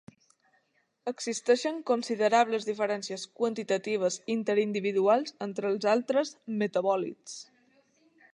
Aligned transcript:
Existeixen 1.11 1.77
considerables 1.89 2.65
diferències 2.69 3.25
quantitatives 3.43 4.19
interindividuals 4.37 5.37
entre 5.49 5.73
els 5.75 5.87
altres 5.97 6.33
metabòlits. 6.65 7.39